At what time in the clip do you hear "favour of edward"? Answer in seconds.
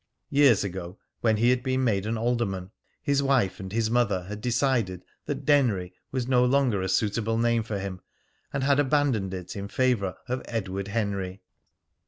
9.67-10.87